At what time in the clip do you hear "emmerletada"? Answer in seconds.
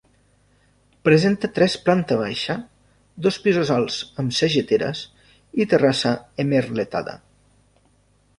6.47-7.17